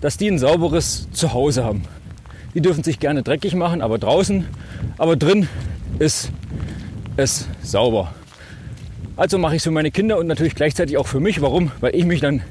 dass 0.03 0.19
die 0.19 0.29
ein 0.29 0.39
sauberes 0.39 1.09
Zuhause 1.11 1.65
haben. 1.65 1.85
Die 2.55 2.61
dürfen 2.61 2.85
sich 2.85 3.01
gerne 3.01 3.23
dreckig 3.23 3.55
machen, 3.55 3.81
aber 3.81 3.97
draußen, 3.97 4.47
aber 4.99 5.17
drin 5.17 5.49
ist 5.99 6.31
es 7.17 7.49
sauber. 7.63 8.13
Also 9.17 9.39
mache 9.39 9.55
ich 9.55 9.61
es 9.61 9.65
für 9.65 9.71
meine 9.71 9.91
Kinder 9.91 10.19
und 10.19 10.27
natürlich 10.27 10.55
gleichzeitig 10.55 10.99
auch 10.99 11.07
für 11.07 11.21
mich. 11.21 11.41
Warum? 11.41 11.73
Weil 11.81 11.95
ich 11.95 12.05
mich 12.05 12.21
dann 12.21 12.43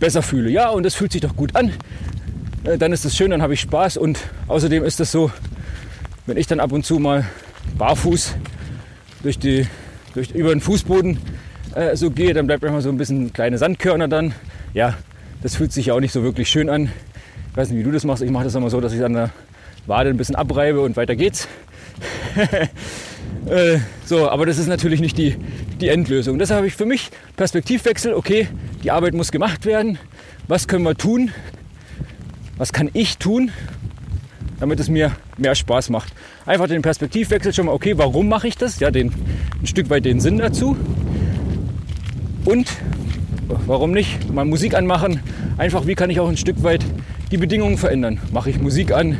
besser 0.00 0.22
fühle. 0.22 0.50
Ja, 0.50 0.70
und 0.70 0.82
das 0.82 0.96
fühlt 0.96 1.12
sich 1.12 1.20
doch 1.20 1.36
gut 1.36 1.54
an. 1.54 1.72
Äh, 2.64 2.78
dann 2.78 2.92
ist 2.92 3.04
es 3.04 3.16
schön, 3.16 3.30
dann 3.30 3.42
habe 3.42 3.54
ich 3.54 3.60
Spaß 3.60 3.96
und 3.96 4.18
außerdem 4.48 4.84
ist 4.84 5.00
es 5.00 5.12
so, 5.12 5.30
wenn 6.26 6.36
ich 6.36 6.46
dann 6.46 6.60
ab 6.60 6.72
und 6.72 6.84
zu 6.84 6.98
mal 6.98 7.26
barfuß 7.76 8.34
durch 9.22 9.38
die, 9.38 9.66
durch, 10.14 10.30
über 10.30 10.50
den 10.50 10.60
Fußboden 10.60 11.18
äh, 11.74 11.96
so 11.96 12.10
gehe, 12.10 12.32
dann 12.32 12.46
bleibt 12.46 12.62
manchmal 12.62 12.82
so 12.82 12.88
ein 12.88 12.96
bisschen 12.96 13.32
kleine 13.32 13.58
Sandkörner 13.58 14.08
dann. 14.08 14.34
Ja, 14.72 14.96
das 15.42 15.56
fühlt 15.56 15.72
sich 15.72 15.86
ja 15.86 15.94
auch 15.94 16.00
nicht 16.00 16.12
so 16.12 16.22
wirklich 16.22 16.48
schön 16.48 16.70
an. 16.70 16.90
Ich 17.50 17.56
weiß 17.56 17.68
nicht, 17.68 17.78
wie 17.78 17.84
du 17.84 17.92
das 17.92 18.04
machst. 18.04 18.22
Ich 18.22 18.30
mache 18.30 18.44
das 18.44 18.54
immer 18.54 18.70
so, 18.70 18.80
dass 18.80 18.92
ich 18.92 19.04
an 19.04 19.12
der 19.12 19.30
Wade 19.86 20.10
ein 20.10 20.16
bisschen 20.16 20.34
abreibe 20.34 20.80
und 20.80 20.96
weiter 20.96 21.16
geht's. 21.16 21.46
äh, 23.46 23.78
so, 24.06 24.28
aber 24.28 24.46
das 24.46 24.58
ist 24.58 24.66
natürlich 24.66 25.00
nicht 25.00 25.18
die, 25.18 25.36
die 25.80 25.88
Endlösung. 25.88 26.38
Deshalb 26.38 26.58
habe 26.58 26.66
ich 26.66 26.74
für 26.74 26.86
mich 26.86 27.10
Perspektivwechsel. 27.36 28.14
Okay, 28.14 28.48
die 28.82 28.90
Arbeit 28.90 29.14
muss 29.14 29.30
gemacht 29.30 29.66
werden. 29.66 29.98
Was 30.48 30.66
können 30.66 30.84
wir 30.84 30.94
tun, 30.96 31.30
was 32.56 32.72
kann 32.72 32.90
ich 32.92 33.18
tun, 33.18 33.50
damit 34.60 34.80
es 34.80 34.88
mir 34.88 35.12
mehr 35.36 35.54
Spaß 35.54 35.90
macht. 35.90 36.12
Einfach 36.46 36.68
den 36.68 36.82
Perspektivwechsel 36.82 37.52
schon 37.52 37.66
mal, 37.66 37.72
okay, 37.72 37.94
warum 37.96 38.28
mache 38.28 38.48
ich 38.48 38.56
das? 38.56 38.80
Ja, 38.80 38.90
den, 38.90 39.12
ein 39.60 39.66
Stück 39.66 39.90
weit 39.90 40.04
den 40.04 40.20
Sinn 40.20 40.38
dazu. 40.38 40.76
Und 42.44 42.68
warum 43.66 43.92
nicht 43.92 44.32
mal 44.32 44.44
Musik 44.44 44.74
anmachen? 44.74 45.20
Einfach, 45.56 45.86
wie 45.86 45.94
kann 45.94 46.10
ich 46.10 46.20
auch 46.20 46.28
ein 46.28 46.36
Stück 46.36 46.62
weit 46.62 46.84
die 47.30 47.36
Bedingungen 47.36 47.78
verändern? 47.78 48.20
Mache 48.32 48.50
ich 48.50 48.60
Musik 48.60 48.92
an, 48.92 49.18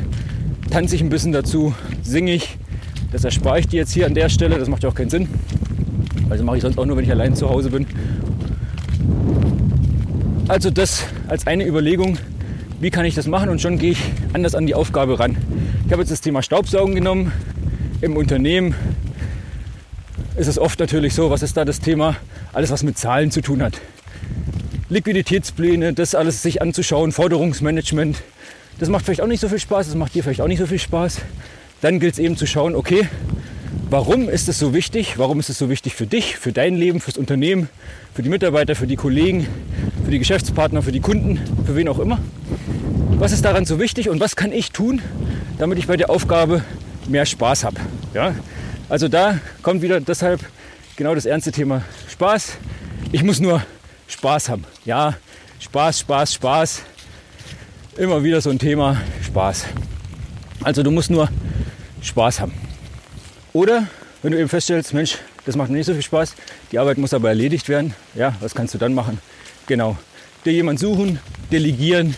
tanze 0.69 0.95
ich 0.95 1.01
ein 1.01 1.09
bisschen 1.09 1.31
dazu, 1.31 1.73
singe 2.03 2.33
ich. 2.33 2.57
Das 3.11 3.23
erspare 3.23 3.59
ich 3.59 3.67
dir 3.67 3.77
jetzt 3.77 3.93
hier 3.93 4.05
an 4.05 4.13
der 4.13 4.29
Stelle, 4.29 4.57
das 4.57 4.67
macht 4.67 4.83
ja 4.83 4.89
auch 4.89 4.95
keinen 4.95 5.09
Sinn. 5.09 5.27
Also 6.29 6.43
mache 6.43 6.57
ich 6.57 6.61
sonst 6.61 6.77
auch 6.77 6.85
nur, 6.85 6.97
wenn 6.97 7.03
ich 7.03 7.11
allein 7.11 7.35
zu 7.35 7.49
Hause 7.49 7.69
bin. 7.69 7.85
Also 10.47 10.69
das 10.69 11.03
als 11.27 11.47
eine 11.47 11.65
Überlegung, 11.65 12.17
wie 12.79 12.89
kann 12.89 13.05
ich 13.05 13.15
das 13.15 13.27
machen 13.27 13.49
und 13.49 13.61
schon 13.61 13.77
gehe 13.77 13.91
ich 13.91 13.99
anders 14.33 14.55
an 14.55 14.65
die 14.65 14.75
Aufgabe 14.75 15.19
ran. 15.19 15.37
Ich 15.85 15.91
habe 15.91 16.01
jetzt 16.01 16.11
das 16.11 16.21
Thema 16.21 16.41
Staubsaugen 16.41 16.95
genommen. 16.95 17.31
Im 18.01 18.17
Unternehmen 18.17 18.75
ist 20.35 20.47
es 20.47 20.59
oft 20.59 20.79
natürlich 20.79 21.13
so, 21.13 21.29
was 21.29 21.41
ist 21.41 21.55
da 21.55 21.63
das 21.63 21.79
Thema? 21.79 22.17
Alles, 22.51 22.71
was 22.71 22.83
mit 22.83 22.97
Zahlen 22.97 23.31
zu 23.31 23.41
tun 23.41 23.61
hat. 23.61 23.79
Liquiditätspläne, 24.89 25.93
das 25.93 26.15
alles 26.15 26.41
sich 26.41 26.61
anzuschauen, 26.61 27.11
Forderungsmanagement. 27.11 28.21
Das 28.79 28.89
macht 28.89 29.05
vielleicht 29.05 29.21
auch 29.21 29.27
nicht 29.27 29.39
so 29.39 29.47
viel 29.47 29.59
Spaß, 29.59 29.87
das 29.87 29.95
macht 29.95 30.13
dir 30.13 30.23
vielleicht 30.23 30.41
auch 30.41 30.47
nicht 30.47 30.59
so 30.59 30.67
viel 30.67 30.79
Spaß. 30.79 31.21
Dann 31.81 31.99
gilt 31.99 32.13
es 32.13 32.19
eben 32.19 32.35
zu 32.35 32.45
schauen, 32.45 32.75
okay, 32.75 33.07
warum 33.89 34.27
ist 34.27 34.49
es 34.49 34.59
so 34.59 34.73
wichtig? 34.73 35.17
Warum 35.17 35.39
ist 35.39 35.49
es 35.49 35.57
so 35.57 35.69
wichtig 35.69 35.95
für 35.95 36.07
dich, 36.07 36.35
für 36.35 36.51
dein 36.51 36.75
Leben, 36.75 36.99
fürs 36.99 37.17
Unternehmen, 37.17 37.69
für 38.13 38.21
die 38.21 38.29
Mitarbeiter, 38.29 38.75
für 38.75 38.87
die 38.87 38.95
Kollegen, 38.95 39.47
für 40.03 40.11
die 40.11 40.19
Geschäftspartner, 40.19 40.81
für 40.81 40.91
die 40.91 40.99
Kunden, 40.99 41.39
für 41.65 41.75
wen 41.75 41.87
auch 41.87 41.99
immer? 41.99 42.19
Was 43.17 43.31
ist 43.31 43.45
daran 43.45 43.65
so 43.65 43.79
wichtig 43.79 44.09
und 44.09 44.19
was 44.19 44.35
kann 44.35 44.51
ich 44.51 44.71
tun, 44.71 45.01
damit 45.57 45.79
ich 45.79 45.87
bei 45.87 45.95
der 45.95 46.09
Aufgabe 46.09 46.63
mehr 47.07 47.25
Spaß 47.25 47.63
habe? 47.63 47.77
Ja? 48.13 48.35
Also 48.89 49.07
da 49.07 49.39
kommt 49.61 49.81
wieder 49.81 50.01
deshalb 50.01 50.41
genau 50.97 51.15
das 51.15 51.25
ernste 51.25 51.53
Thema 51.53 51.81
Spaß. 52.11 52.57
Ich 53.13 53.23
muss 53.23 53.39
nur 53.39 53.63
Spaß 54.07 54.49
haben. 54.49 54.65
Ja, 54.83 55.15
Spaß, 55.59 56.01
Spaß, 56.01 56.33
Spaß. 56.33 56.81
Immer 57.95 58.21
wieder 58.21 58.41
so 58.41 58.49
ein 58.49 58.59
Thema 58.59 59.01
Spaß. 59.25 59.65
Also 60.61 60.83
du 60.83 60.91
musst 60.91 61.09
nur 61.09 61.29
Spaß 62.01 62.41
haben. 62.41 62.53
Oder 63.53 63.87
wenn 64.23 64.33
du 64.33 64.39
eben 64.39 64.49
feststellst, 64.49 64.93
Mensch, 64.93 65.17
das 65.45 65.55
macht 65.55 65.69
mir 65.69 65.77
nicht 65.77 65.85
so 65.85 65.93
viel 65.93 66.03
Spaß, 66.03 66.35
die 66.73 66.79
Arbeit 66.79 66.97
muss 66.97 67.13
aber 67.13 67.29
erledigt 67.29 67.69
werden, 67.69 67.93
ja, 68.13 68.35
was 68.41 68.53
kannst 68.53 68.73
du 68.73 68.77
dann 68.77 68.93
machen? 68.93 69.19
Genau, 69.67 69.97
dir 70.43 70.51
jemanden 70.51 70.79
suchen, 70.79 71.19
delegieren, 71.51 72.15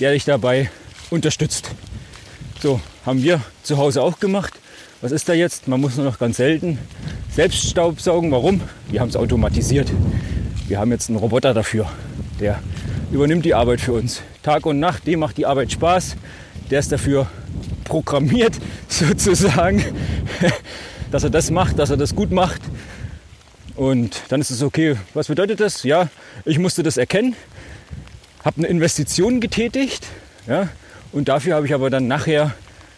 der 0.00 0.12
dich 0.12 0.24
dabei 0.24 0.70
unterstützt. 1.10 1.70
So, 2.60 2.80
haben 3.04 3.22
wir 3.22 3.40
zu 3.62 3.76
Hause 3.78 4.02
auch 4.02 4.18
gemacht. 4.18 4.54
Was 5.00 5.12
ist 5.12 5.28
da 5.28 5.34
jetzt? 5.34 5.68
Man 5.68 5.80
muss 5.80 5.96
nur 5.96 6.06
noch 6.06 6.18
ganz 6.18 6.38
selten 6.38 6.78
selbst 7.36 7.68
Staubsaugen. 7.68 8.30
Warum? 8.30 8.62
Wir 8.88 9.00
haben 9.00 9.10
es 9.10 9.16
automatisiert. 9.16 9.92
Wir 10.68 10.78
haben 10.78 10.90
jetzt 10.90 11.10
einen 11.10 11.18
Roboter 11.18 11.52
dafür. 11.52 11.86
Der 12.40 12.60
übernimmt 13.12 13.44
die 13.44 13.54
Arbeit 13.54 13.80
für 13.80 13.92
uns. 13.92 14.22
Tag 14.42 14.64
und 14.64 14.80
Nacht, 14.80 15.06
dem 15.06 15.20
macht 15.20 15.36
die 15.36 15.44
Arbeit 15.44 15.70
Spaß. 15.70 16.16
Der 16.70 16.80
ist 16.80 16.92
dafür 16.92 17.26
programmiert, 17.84 18.54
sozusagen, 18.88 19.84
dass 21.10 21.24
er 21.24 21.30
das 21.30 21.50
macht, 21.50 21.78
dass 21.78 21.90
er 21.90 21.96
das 21.96 22.14
gut 22.14 22.32
macht. 22.32 22.62
Und 23.76 24.22
dann 24.28 24.40
ist 24.40 24.50
es 24.50 24.62
okay. 24.62 24.96
Was 25.12 25.28
bedeutet 25.28 25.60
das? 25.60 25.82
Ja, 25.82 26.08
ich 26.46 26.58
musste 26.58 26.82
das 26.82 26.96
erkennen, 26.96 27.36
habe 28.46 28.58
eine 28.58 28.68
Investition 28.68 29.40
getätigt 29.40 30.06
ja, 30.46 30.68
und 31.10 31.26
dafür 31.28 31.56
habe 31.56 31.66
ich 31.66 31.74
aber 31.74 31.90
dann 31.90 32.06
nachher 32.06 32.54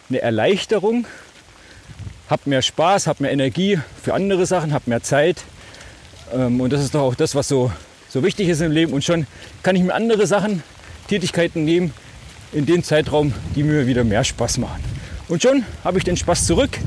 eine 0.07 0.21
Erleichterung, 0.21 1.07
habe 2.29 2.43
mehr 2.45 2.61
Spaß, 2.61 3.07
habe 3.07 3.23
mehr 3.23 3.31
Energie 3.31 3.79
für 4.03 4.13
andere 4.13 4.45
Sachen, 4.45 4.73
habe 4.73 4.87
mehr 4.91 5.01
Zeit 5.01 5.43
ähm, 6.31 6.61
und 6.61 6.71
das 6.71 6.83
ist 6.83 6.93
doch 6.93 7.01
auch 7.01 7.15
das, 7.15 7.33
was 7.33 7.47
so, 7.47 7.71
so 8.09 8.21
wichtig 8.21 8.47
ist 8.47 8.61
im 8.61 8.71
Leben. 8.71 8.93
Und 8.93 9.03
schon 9.03 9.25
kann 9.63 9.75
ich 9.75 9.81
mir 9.81 9.95
andere 9.95 10.27
Sachen, 10.27 10.61
Tätigkeiten 11.07 11.65
nehmen 11.65 11.95
in 12.51 12.67
dem 12.67 12.83
Zeitraum, 12.83 13.33
die 13.55 13.63
mir 13.63 13.87
wieder 13.87 14.03
mehr 14.03 14.23
Spaß 14.23 14.59
machen. 14.59 14.83
Und 15.29 15.41
schon 15.41 15.63
habe 15.83 15.97
ich 15.97 16.03
den 16.03 16.15
Spaß 16.15 16.45
zurück. 16.45 16.77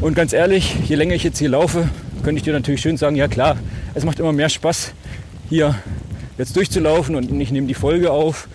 Und 0.00 0.16
ganz 0.16 0.32
ehrlich, 0.32 0.74
je 0.88 0.96
länger 0.96 1.14
ich 1.14 1.22
jetzt 1.22 1.38
hier 1.38 1.50
laufe, 1.50 1.88
könnte 2.24 2.38
ich 2.38 2.42
dir 2.42 2.54
natürlich 2.54 2.80
schön 2.80 2.96
sagen, 2.96 3.14
ja 3.14 3.28
klar, 3.28 3.56
es 3.94 4.04
macht 4.04 4.18
immer 4.18 4.32
mehr 4.32 4.48
Spaß, 4.48 4.94
hier 5.48 5.76
jetzt 6.38 6.56
durchzulaufen 6.56 7.14
und 7.14 7.40
ich 7.40 7.50
nehme 7.50 7.66
die 7.66 7.74
Folge 7.74 8.10
auf. 8.10 8.48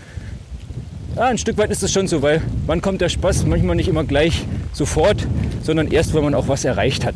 Ja, 1.16 1.26
ein 1.26 1.38
Stück 1.38 1.58
weit 1.58 1.72
ist 1.72 1.84
es 1.84 1.92
schon 1.92 2.08
so, 2.08 2.22
weil 2.22 2.42
wann 2.66 2.82
kommt 2.82 3.02
der 3.02 3.10
Spaß? 3.10 3.46
Manchmal 3.46 3.76
nicht 3.76 3.88
immer 3.88 4.04
gleich 4.04 4.46
sofort, 4.74 5.26
sondern 5.64 5.88
erst, 5.88 6.14
wenn 6.14 6.24
man 6.24 6.36
auch 6.36 6.48
was 6.48 6.64
erreicht 6.64 7.06
hat. 7.06 7.16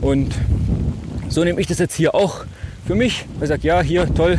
Und 0.00 0.34
so 1.28 1.44
nehme 1.44 1.60
ich 1.60 1.66
das 1.66 1.78
jetzt 1.78 1.94
hier 1.94 2.14
auch 2.14 2.44
für 2.86 2.94
mich. 2.94 3.24
Ich 3.40 3.48
sage, 3.48 3.66
ja, 3.66 3.82
hier 3.82 4.12
toll, 4.14 4.38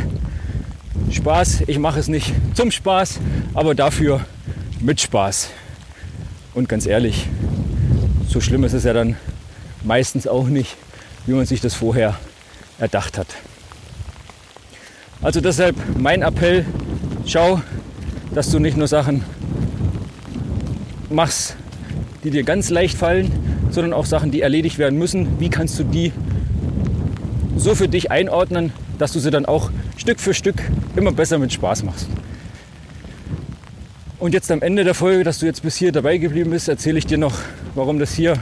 Spaß. 1.10 1.64
Ich 1.66 1.78
mache 1.78 2.00
es 2.00 2.08
nicht 2.08 2.32
zum 2.54 2.70
Spaß, 2.70 3.20
aber 3.54 3.74
dafür 3.74 4.24
mit 4.80 5.00
Spaß. 5.00 5.50
Und 6.54 6.68
ganz 6.68 6.86
ehrlich, 6.86 7.26
so 8.28 8.40
schlimm 8.40 8.64
ist 8.64 8.72
es 8.72 8.84
ja 8.84 8.92
dann 8.92 9.16
meistens 9.84 10.26
auch 10.26 10.46
nicht, 10.46 10.76
wie 11.26 11.32
man 11.32 11.46
sich 11.46 11.60
das 11.60 11.74
vorher 11.74 12.16
erdacht 12.78 13.18
hat. 13.18 13.28
Also 15.22 15.40
deshalb 15.40 15.76
mein 15.96 16.22
Appell, 16.22 16.66
schau, 17.26 17.62
dass 18.34 18.50
du 18.50 18.58
nicht 18.58 18.76
nur 18.76 18.88
Sachen 18.88 19.24
machst, 21.10 21.56
die 22.24 22.30
dir 22.30 22.42
ganz 22.42 22.70
leicht 22.70 22.98
fallen, 22.98 23.30
sondern 23.70 23.92
auch 23.92 24.04
Sachen, 24.04 24.30
die 24.32 24.40
erledigt 24.40 24.78
werden 24.78 24.98
müssen. 24.98 25.38
Wie 25.38 25.48
kannst 25.48 25.78
du 25.78 25.84
die 25.84 26.12
so 27.56 27.74
für 27.74 27.88
dich 27.88 28.10
einordnen, 28.10 28.72
dass 28.98 29.12
du 29.12 29.20
sie 29.20 29.30
dann 29.30 29.46
auch 29.46 29.70
Stück 29.96 30.20
für 30.20 30.34
Stück 30.34 30.56
immer 30.96 31.12
besser 31.12 31.38
mit 31.38 31.52
Spaß 31.52 31.84
machst. 31.84 32.08
Und 34.18 34.34
jetzt 34.34 34.50
am 34.50 34.62
Ende 34.62 34.84
der 34.84 34.94
Folge, 34.94 35.24
dass 35.24 35.38
du 35.38 35.46
jetzt 35.46 35.62
bis 35.62 35.76
hier 35.76 35.92
dabei 35.92 36.18
geblieben 36.18 36.50
bist, 36.50 36.68
erzähle 36.68 36.98
ich 36.98 37.06
dir 37.06 37.18
noch, 37.18 37.38
warum 37.74 37.98
das 37.98 38.12
hier 38.12 38.34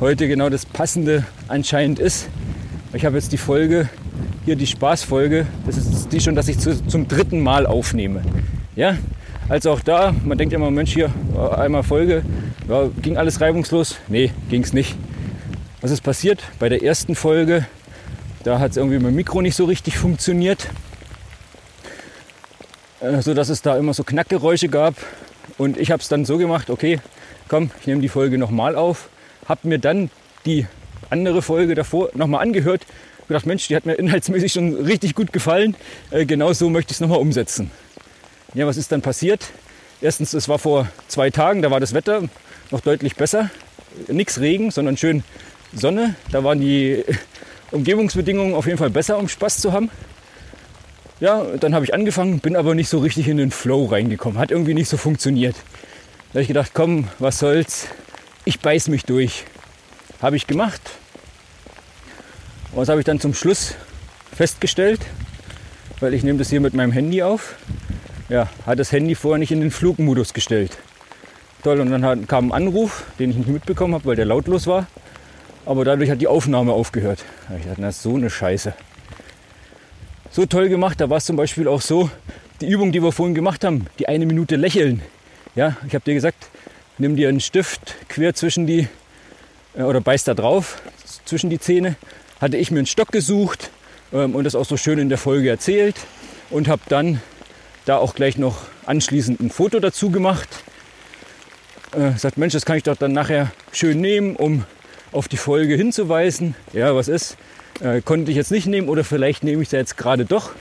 heute 0.00 0.28
genau 0.28 0.48
das 0.48 0.66
Passende 0.66 1.24
anscheinend 1.48 1.98
ist. 1.98 2.28
Ich 2.92 3.04
habe 3.04 3.16
jetzt 3.16 3.32
die 3.32 3.36
Folge, 3.36 3.88
hier 4.44 4.56
die 4.56 4.66
Spaßfolge, 4.66 5.46
das 5.66 5.76
ist 5.76 6.12
die 6.12 6.20
schon, 6.20 6.34
dass 6.34 6.48
ich 6.48 6.58
zu, 6.58 6.86
zum 6.86 7.08
dritten 7.08 7.40
Mal 7.40 7.66
aufnehme. 7.66 8.22
Ja, 8.76 8.96
also 9.48 9.72
auch 9.72 9.80
da, 9.80 10.14
man 10.24 10.38
denkt 10.38 10.54
immer, 10.54 10.70
Mensch, 10.70 10.92
hier 10.92 11.10
einmal 11.56 11.82
Folge, 11.82 12.22
ja, 12.68 12.88
ging 13.02 13.16
alles 13.16 13.40
reibungslos? 13.40 13.96
Nee, 14.08 14.32
ging 14.48 14.62
es 14.62 14.72
nicht. 14.72 14.96
Was 15.80 15.90
ist 15.90 16.02
passiert? 16.02 16.42
Bei 16.58 16.68
der 16.68 16.82
ersten 16.82 17.14
Folge 17.14 17.66
da 18.42 18.58
hat 18.58 18.70
es 18.70 18.76
irgendwie 18.78 18.96
mit 18.96 19.08
dem 19.08 19.16
Mikro 19.16 19.42
nicht 19.42 19.54
so 19.54 19.66
richtig 19.66 19.98
funktioniert, 19.98 20.68
äh, 23.00 23.20
so 23.20 23.34
dass 23.34 23.50
es 23.50 23.60
da 23.60 23.76
immer 23.76 23.92
so 23.92 24.02
Knackgeräusche 24.02 24.68
gab. 24.68 24.94
Und 25.58 25.76
ich 25.76 25.90
habe 25.90 26.00
es 26.00 26.08
dann 26.08 26.24
so 26.24 26.38
gemacht, 26.38 26.70
okay, 26.70 27.00
komm, 27.48 27.70
ich 27.80 27.86
nehme 27.86 28.00
die 28.00 28.08
Folge 28.08 28.38
nochmal 28.38 28.76
auf, 28.76 29.10
habe 29.46 29.68
mir 29.68 29.78
dann 29.78 30.10
die 30.46 30.66
andere 31.10 31.42
Folge 31.42 31.74
davor 31.74 32.08
nochmal 32.14 32.42
angehört, 32.42 32.86
gedacht, 33.30 33.46
Mensch, 33.46 33.68
die 33.68 33.76
hat 33.76 33.86
mir 33.86 33.94
inhaltsmäßig 33.94 34.52
schon 34.52 34.74
richtig 34.74 35.14
gut 35.14 35.32
gefallen, 35.32 35.76
äh, 36.10 36.26
genau 36.26 36.52
so 36.52 36.68
möchte 36.68 36.90
ich 36.90 36.96
es 36.96 37.00
nochmal 37.00 37.18
umsetzen. 37.18 37.70
Ja, 38.54 38.66
was 38.66 38.76
ist 38.76 38.90
dann 38.90 39.02
passiert? 39.02 39.50
Erstens, 40.00 40.34
es 40.34 40.48
war 40.48 40.58
vor 40.58 40.88
zwei 41.06 41.30
Tagen, 41.30 41.62
da 41.62 41.70
war 41.70 41.78
das 41.78 41.94
Wetter 41.94 42.24
noch 42.70 42.80
deutlich 42.80 43.14
besser. 43.14 43.50
Nichts 44.08 44.40
Regen, 44.40 44.72
sondern 44.72 44.96
schön 44.96 45.22
Sonne. 45.72 46.16
Da 46.32 46.42
waren 46.42 46.60
die 46.60 47.04
Umgebungsbedingungen 47.70 48.54
auf 48.54 48.66
jeden 48.66 48.78
Fall 48.78 48.90
besser, 48.90 49.18
um 49.18 49.28
Spaß 49.28 49.58
zu 49.58 49.72
haben. 49.72 49.90
Ja, 51.20 51.44
dann 51.60 51.74
habe 51.74 51.84
ich 51.84 51.94
angefangen, 51.94 52.40
bin 52.40 52.56
aber 52.56 52.74
nicht 52.74 52.88
so 52.88 52.98
richtig 52.98 53.28
in 53.28 53.36
den 53.36 53.52
Flow 53.52 53.84
reingekommen. 53.84 54.38
Hat 54.38 54.50
irgendwie 54.50 54.74
nicht 54.74 54.88
so 54.88 54.96
funktioniert. 54.96 55.54
Da 55.54 56.34
habe 56.34 56.42
ich 56.42 56.48
gedacht, 56.48 56.72
komm, 56.74 57.08
was 57.20 57.38
soll's, 57.38 57.86
ich 58.44 58.58
beiß 58.58 58.88
mich 58.88 59.04
durch. 59.04 59.44
Habe 60.20 60.36
ich 60.36 60.46
gemacht. 60.46 60.80
Was 62.72 62.88
habe 62.88 63.00
ich 63.00 63.04
dann 63.04 63.18
zum 63.18 63.34
Schluss 63.34 63.74
festgestellt? 64.32 65.00
Weil 65.98 66.14
ich 66.14 66.22
nehme 66.22 66.38
das 66.38 66.50
hier 66.50 66.60
mit 66.60 66.72
meinem 66.72 66.92
Handy 66.92 67.20
auf. 67.22 67.56
Ja, 68.28 68.48
hat 68.64 68.78
das 68.78 68.92
Handy 68.92 69.16
vorher 69.16 69.38
nicht 69.38 69.50
in 69.50 69.60
den 69.60 69.72
Flugmodus 69.72 70.32
gestellt. 70.34 70.78
Toll, 71.64 71.80
und 71.80 71.90
dann 71.90 72.26
kam 72.28 72.46
ein 72.46 72.52
Anruf, 72.52 73.04
den 73.18 73.30
ich 73.30 73.36
nicht 73.36 73.48
mitbekommen 73.48 73.94
habe, 73.94 74.04
weil 74.04 74.16
der 74.16 74.24
lautlos 74.24 74.68
war. 74.68 74.86
Aber 75.66 75.84
dadurch 75.84 76.10
hat 76.10 76.20
die 76.20 76.28
Aufnahme 76.28 76.72
aufgehört. 76.72 77.24
Ich 77.58 77.66
dachte, 77.66 77.82
das 77.82 77.96
ist 77.96 78.02
so 78.02 78.14
eine 78.14 78.30
Scheiße. 78.30 78.72
So 80.30 80.46
toll 80.46 80.68
gemacht, 80.68 81.00
da 81.00 81.10
war 81.10 81.16
es 81.16 81.24
zum 81.24 81.34
Beispiel 81.34 81.66
auch 81.66 81.82
so, 81.82 82.08
die 82.60 82.68
Übung, 82.68 82.92
die 82.92 83.02
wir 83.02 83.10
vorhin 83.10 83.34
gemacht 83.34 83.64
haben, 83.64 83.86
die 83.98 84.06
eine 84.06 84.26
Minute 84.26 84.54
lächeln. 84.54 85.02
Ja, 85.56 85.76
ich 85.88 85.94
habe 85.94 86.04
dir 86.04 86.14
gesagt, 86.14 86.48
nimm 86.98 87.16
dir 87.16 87.28
einen 87.28 87.40
Stift 87.40 87.96
quer 88.08 88.32
zwischen 88.32 88.66
die, 88.66 88.86
äh, 89.76 89.82
oder 89.82 90.00
beiß 90.00 90.22
da 90.22 90.34
drauf, 90.34 90.80
zwischen 91.24 91.50
die 91.50 91.58
Zähne. 91.58 91.96
Hatte 92.40 92.56
ich 92.56 92.70
mir 92.70 92.78
einen 92.78 92.86
Stock 92.86 93.12
gesucht 93.12 93.70
ähm, 94.12 94.34
und 94.34 94.44
das 94.44 94.54
auch 94.54 94.64
so 94.64 94.76
schön 94.76 94.98
in 94.98 95.08
der 95.08 95.18
Folge 95.18 95.48
erzählt 95.48 95.96
und 96.50 96.68
habe 96.68 96.82
dann 96.88 97.20
da 97.84 97.98
auch 97.98 98.14
gleich 98.14 98.38
noch 98.38 98.62
anschließend 98.86 99.40
ein 99.40 99.50
Foto 99.50 99.80
dazu 99.80 100.10
gemacht. 100.10 100.48
Äh, 101.92 102.16
sagt, 102.16 102.38
Mensch, 102.38 102.52
das 102.52 102.64
kann 102.64 102.76
ich 102.76 102.82
doch 102.82 102.96
dann 102.96 103.12
nachher 103.12 103.52
schön 103.72 104.00
nehmen, 104.00 104.36
um 104.36 104.64
auf 105.12 105.28
die 105.28 105.36
Folge 105.36 105.74
hinzuweisen. 105.74 106.54
Ja, 106.72 106.94
was 106.94 107.08
ist? 107.08 107.36
Äh, 107.80 108.00
konnte 108.00 108.30
ich 108.30 108.36
jetzt 108.36 108.50
nicht 108.50 108.66
nehmen 108.66 108.88
oder 108.88 109.04
vielleicht 109.04 109.42
nehme 109.42 109.62
ich 109.62 109.68
es 109.68 109.72
jetzt 109.72 109.96
gerade 109.96 110.24
doch. 110.24 110.52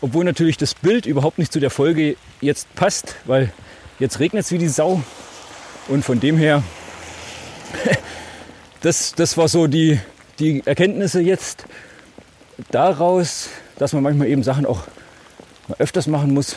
Obwohl 0.00 0.24
natürlich 0.24 0.56
das 0.56 0.74
Bild 0.74 1.06
überhaupt 1.06 1.38
nicht 1.38 1.52
zu 1.52 1.60
der 1.60 1.70
Folge 1.70 2.16
jetzt 2.40 2.74
passt, 2.74 3.16
weil 3.26 3.52
jetzt 3.98 4.18
regnet 4.18 4.44
es 4.44 4.52
wie 4.52 4.58
die 4.58 4.68
Sau. 4.68 5.02
Und 5.88 6.04
von 6.04 6.20
dem 6.20 6.36
her, 6.36 6.62
das, 8.80 9.14
das 9.14 9.36
war 9.36 9.48
so 9.48 9.66
die, 9.66 10.00
die 10.40 10.62
Erkenntnisse 10.64 11.20
jetzt 11.20 11.66
daraus, 12.70 13.50
dass 13.78 13.92
man 13.92 14.02
manchmal 14.02 14.28
eben 14.28 14.42
Sachen 14.42 14.66
auch 14.66 14.84
öfters 15.78 16.06
machen 16.06 16.34
muss 16.34 16.56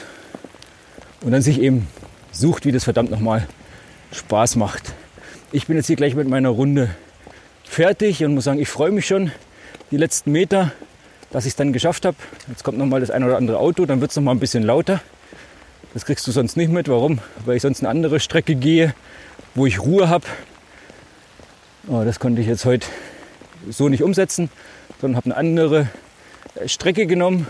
und 1.22 1.32
dann 1.32 1.42
sich 1.42 1.62
eben 1.62 1.88
sucht, 2.32 2.66
wie 2.66 2.72
das 2.72 2.86
verdammt 2.86 3.12
nochmal 3.12 3.48
Spaß 4.12 4.56
macht. 4.56 4.94
Ich 5.52 5.68
bin 5.68 5.78
jetzt 5.78 5.88
hier 5.88 5.96
gleich 5.96 6.16
mit 6.16 6.28
meiner 6.28 6.50
Runde 6.50 6.90
fertig 7.64 8.24
und 8.24 8.34
muss 8.34 8.46
sagen, 8.46 8.60
ich 8.60 8.70
freue 8.70 8.92
mich 8.92 9.06
schon 9.06 9.32
die 9.92 9.98
letzten 9.98 10.32
Meter, 10.32 10.72
dass 11.32 11.46
ich 11.46 11.52
es 11.52 11.56
dann 11.56 11.74
geschafft 11.74 12.06
habe. 12.06 12.18
Jetzt 12.48 12.64
kommt 12.64 12.78
nochmal 12.78 13.02
das 13.02 13.12
ein 13.12 13.24
oder 13.24 13.38
andere 13.38 13.60
Auto, 13.60 13.86
dann 13.86 14.02
wird 14.02 14.12
es 14.12 14.18
nochmal 14.18 14.36
ein 14.36 14.40
bisschen 14.40 14.64
lauter. 14.64 15.02
Das 15.94 16.06
kriegst 16.06 16.26
du 16.26 16.32
sonst 16.32 16.58
nicht 16.58 16.72
mit. 16.72 16.88
Warum? 16.88 17.20
Weil 17.46 17.58
ich 17.58 17.62
sonst 17.62 17.82
eine 17.82 17.90
andere 17.90 18.20
Strecke 18.20 18.56
gehe, 18.56 18.96
wo 19.54 19.68
ich 19.68 19.80
Ruhe 19.80 20.10
habe. 20.10 20.26
Oh, 21.88 22.04
das 22.04 22.20
konnte 22.20 22.42
ich 22.42 22.48
jetzt 22.48 22.66
heute 22.66 22.88
so 23.70 23.90
nicht 23.90 24.04
umsetzen, 24.04 24.50
sondern 25.00 25.18
habe 25.18 25.26
eine 25.26 25.38
andere 25.38 25.90
äh, 26.56 26.68
Strecke 26.68 27.06
genommen, 27.06 27.48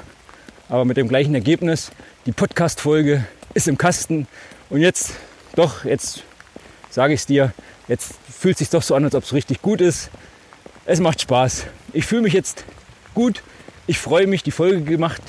aber 0.70 0.86
mit 0.86 0.98
dem 0.98 1.08
gleichen 1.08 1.36
Ergebnis. 1.36 1.92
Die 2.26 2.32
Podcast-Folge 2.32 3.26
ist 3.54 3.68
im 3.68 3.78
Kasten 3.78 4.28
und 4.70 4.82
jetzt, 4.82 5.12
doch, 5.56 5.86
jetzt 5.86 6.24
sage 6.90 7.14
ich 7.14 7.22
es 7.22 7.26
dir, 7.26 7.54
jetzt 7.88 8.14
fühlt 8.30 8.56
es 8.56 8.60
sich 8.60 8.70
doch 8.70 8.82
so 8.82 8.96
an, 8.96 9.04
als 9.04 9.16
ob 9.16 9.24
es 9.24 9.34
richtig 9.34 9.62
gut 9.62 9.82
ist. 9.82 10.10
Es 10.86 11.00
macht 11.00 11.22
Spaß. 11.22 11.66
Ich 11.94 12.06
fühle 12.06 12.24
mich 12.24 12.34
jetzt 12.34 12.66
gut. 13.14 13.44
Ich 13.88 14.00
freue 14.00 14.28
mich, 14.28 14.44
die 14.44 14.52
Folge 14.52 14.82
gemacht 14.82 15.22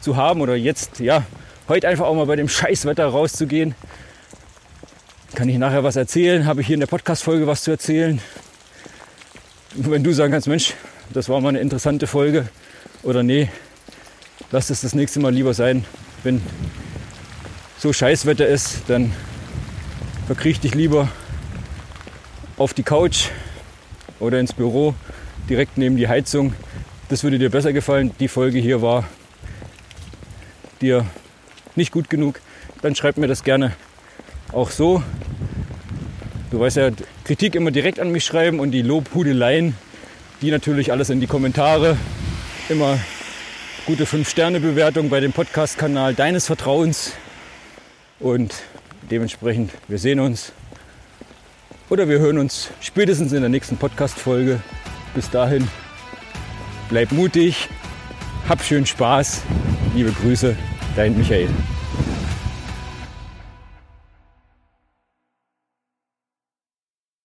zu 0.00 0.16
haben 0.16 0.40
oder 0.40 0.56
jetzt, 0.56 1.00
ja, 1.00 1.24
heute 1.68 1.88
einfach 1.88 2.06
auch 2.06 2.14
mal 2.14 2.26
bei 2.26 2.36
dem 2.36 2.48
Scheißwetter 2.48 3.06
rauszugehen. 3.06 3.74
Kann 5.34 5.48
ich 5.48 5.58
nachher 5.58 5.82
was 5.82 5.96
erzählen? 5.96 6.46
Habe 6.46 6.60
ich 6.60 6.66
hier 6.66 6.74
in 6.74 6.80
der 6.80 6.86
Podcast-Folge 6.86 7.46
was 7.46 7.62
zu 7.62 7.72
erzählen? 7.72 8.20
Wenn 9.76 10.04
du 10.04 10.12
sagen 10.12 10.30
kannst, 10.30 10.46
Mensch, 10.46 10.74
das 11.12 11.28
war 11.28 11.40
mal 11.40 11.48
eine 11.48 11.58
interessante 11.58 12.06
Folge 12.06 12.46
oder 13.02 13.24
nee, 13.24 13.48
lass 14.52 14.70
es 14.70 14.82
das 14.82 14.94
nächste 14.94 15.18
Mal 15.18 15.34
lieber 15.34 15.52
sein. 15.52 15.84
Wenn 16.22 16.40
so 17.78 17.92
Scheißwetter 17.92 18.46
ist, 18.46 18.82
dann 18.86 19.12
verkriech 20.28 20.60
dich 20.60 20.76
lieber 20.76 21.08
auf 22.56 22.72
die 22.72 22.84
Couch 22.84 23.30
oder 24.20 24.38
ins 24.38 24.52
Büro 24.52 24.94
direkt 25.50 25.76
neben 25.76 25.96
die 25.96 26.06
Heizung. 26.06 26.54
Das 27.08 27.24
würde 27.24 27.40
dir 27.40 27.50
besser 27.50 27.72
gefallen. 27.72 28.12
Die 28.20 28.28
Folge 28.28 28.60
hier 28.60 28.80
war 28.80 29.02
dir 30.80 31.04
nicht 31.74 31.90
gut 31.90 32.08
genug. 32.08 32.40
Dann 32.80 32.94
schreib 32.94 33.16
mir 33.16 33.26
das 33.26 33.42
gerne 33.42 33.74
auch 34.52 34.70
so. 34.70 35.02
Du 36.52 36.60
weißt 36.60 36.76
ja, 36.76 36.90
Kritik 37.24 37.54
immer 37.54 37.70
direkt 37.70 38.00
an 38.00 38.10
mich 38.10 38.22
schreiben 38.22 38.60
und 38.60 38.72
die 38.72 38.82
Lobhudeleien, 38.82 39.74
die 40.42 40.50
natürlich 40.50 40.92
alles 40.92 41.08
in 41.08 41.20
die 41.20 41.26
Kommentare. 41.26 41.96
Immer 42.68 42.98
gute 43.86 44.04
5-Sterne-Bewertung 44.04 45.08
bei 45.08 45.20
dem 45.20 45.32
Podcast-Kanal 45.32 46.12
deines 46.12 46.46
Vertrauens. 46.46 47.12
Und 48.20 48.54
dementsprechend, 49.10 49.70
wir 49.88 49.98
sehen 49.98 50.20
uns 50.20 50.52
oder 51.88 52.10
wir 52.10 52.18
hören 52.18 52.36
uns 52.36 52.70
spätestens 52.80 53.32
in 53.32 53.40
der 53.40 53.48
nächsten 53.48 53.78
Podcast-Folge. 53.78 54.60
Bis 55.14 55.30
dahin, 55.30 55.66
bleib 56.90 57.10
mutig, 57.10 57.70
hab 58.50 58.62
schön 58.62 58.84
Spaß. 58.84 59.40
Liebe 59.94 60.12
Grüße, 60.12 60.54
dein 60.94 61.16
Michael. 61.16 61.48